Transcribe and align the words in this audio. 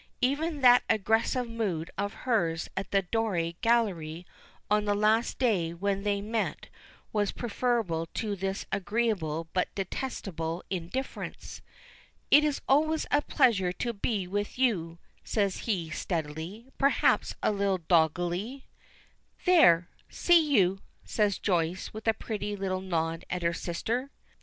Even 0.21 0.61
that 0.61 0.81
aggressive 0.89 1.47
mood 1.47 1.91
of 1.95 2.13
hers 2.25 2.67
at 2.75 2.89
the 2.89 3.03
Doré 3.03 3.55
gallery 3.61 4.25
on 4.67 4.85
that 4.85 4.95
last 4.95 5.37
day 5.37 5.75
when 5.75 6.01
they 6.01 6.21
met 6.21 6.69
was 7.13 7.31
preferable 7.31 8.07
to 8.15 8.35
this 8.35 8.65
agreeable 8.71 9.47
but 9.53 9.67
detestable 9.75 10.63
indifference. 10.71 11.61
"It 12.31 12.43
is 12.43 12.61
always 12.67 13.05
a 13.11 13.21
pleasure 13.21 13.71
to 13.73 13.93
be 13.93 14.25
with 14.25 14.57
you," 14.57 14.97
says 15.23 15.57
he 15.69 15.91
steadily, 15.91 16.71
perhaps 16.79 17.35
a 17.43 17.51
little 17.51 17.77
doggedly. 17.77 18.65
"There! 19.45 19.87
you 19.99 20.03
see!" 20.09 20.77
says 21.03 21.37
Joyce, 21.37 21.93
with 21.93 22.07
a 22.07 22.15
pretty 22.15 22.55
little 22.55 22.81
nod 22.81 23.23
at 23.29 23.43
her 23.43 23.53
sister. 23.53 24.09